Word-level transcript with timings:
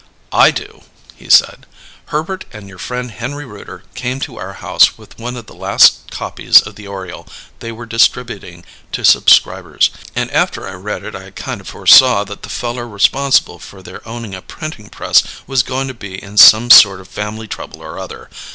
"I 0.33 0.49
do," 0.49 0.81
he 1.15 1.29
said. 1.29 1.67
"Herbert 2.07 2.45
and 2.51 2.67
your 2.67 2.79
friend 2.79 3.11
Henry 3.11 3.45
Rooter 3.45 3.83
came 3.93 4.19
to 4.21 4.39
our 4.39 4.53
house 4.53 4.97
with 4.97 5.19
one 5.19 5.37
of 5.37 5.45
the 5.45 5.53
last 5.53 6.09
copies 6.09 6.59
of 6.59 6.73
the 6.73 6.87
Oriole 6.87 7.27
they 7.59 7.71
were 7.71 7.85
distributing 7.85 8.63
to 8.93 9.05
subscribers; 9.05 9.91
and 10.15 10.31
after 10.31 10.67
I 10.67 10.73
read 10.73 11.03
it 11.03 11.15
I 11.15 11.29
kind 11.29 11.61
of 11.61 11.67
foresaw 11.67 12.23
that 12.23 12.41
the 12.41 12.49
feller 12.49 12.87
responsible 12.87 13.59
for 13.59 13.83
their 13.83 14.01
owning 14.07 14.33
a 14.33 14.41
printing 14.41 14.89
press 14.89 15.21
was 15.45 15.61
going 15.61 15.87
to 15.87 15.93
be 15.93 16.15
in 16.19 16.35
some 16.35 16.71
sort 16.71 16.99
of 16.99 17.07
family 17.07 17.47
trouble 17.47 17.83
or 17.83 17.99
other. 17.99 18.31